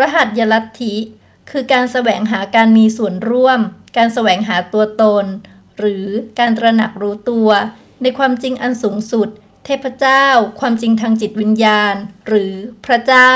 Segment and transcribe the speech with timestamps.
[0.00, 0.94] รหัสยลัทธิ
[1.50, 3.60] คือการแสวงหาการมีส่วนร่วม
[3.96, 5.26] การแสวงหาตัวตน
[5.78, 6.04] หรือ
[6.38, 7.50] การตระหนักรู้ตัว
[8.02, 9.28] ในความจริงอันสูงสุด
[9.64, 10.26] เทพเจ้า
[10.60, 11.94] ความจริงทางจิตวิญญาณ
[12.26, 12.54] หรือ
[12.86, 13.32] พระเจ้า